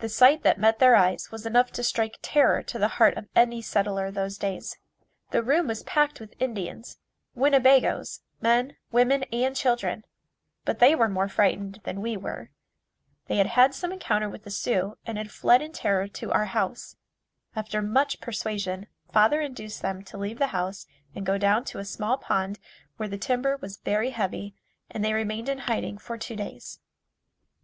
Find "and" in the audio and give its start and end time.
9.32-9.54, 15.06-15.16, 21.14-21.24, 24.90-25.04